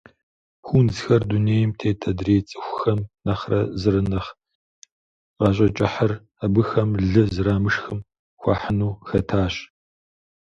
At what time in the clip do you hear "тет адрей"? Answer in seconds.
1.79-2.41